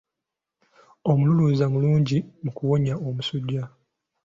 [1.09, 3.63] Omululuuza mulungi mu kuwonya omusujja.